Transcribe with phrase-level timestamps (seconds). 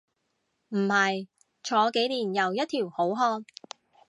[0.69, 1.27] 唔係，
[1.61, 3.45] 坐幾年又一條好漢